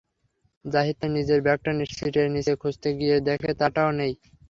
[0.65, 4.13] জাহিদ তার নিজের ব্যাগটা সিটের নিচে খুঁজতে গিয়ে দেখে তারটাও নেই।